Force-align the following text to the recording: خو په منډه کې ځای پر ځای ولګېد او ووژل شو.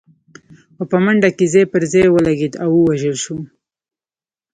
خو 0.75 0.83
په 0.91 0.97
منډه 1.03 1.29
کې 1.37 1.45
ځای 1.53 1.65
پر 1.73 1.83
ځای 1.91 2.07
ولګېد 2.09 2.53
او 2.63 2.69
ووژل 2.75 3.15
شو. 3.23 3.37